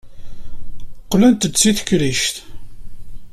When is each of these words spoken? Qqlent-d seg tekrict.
Qqlent-d 1.03 1.51
seg 1.57 1.75
tekrict. 1.77 2.35